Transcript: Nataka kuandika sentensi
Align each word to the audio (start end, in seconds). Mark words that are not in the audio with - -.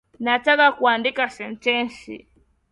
Nataka 0.23 0.67
kuandika 0.77 1.23
sentensi 1.35 2.13